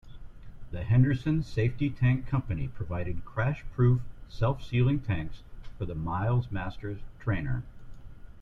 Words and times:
The 0.71 0.81
Henderson 0.81 1.43
Safety 1.43 1.91
Tank 1.91 2.25
company 2.25 2.67
provided 2.67 3.23
crash-proof 3.23 4.01
self-sealing 4.27 5.01
tanks 5.01 5.43
for 5.77 5.85
the 5.85 5.93
Miles 5.93 6.49
Master 6.51 6.97
trainer. 7.19 7.61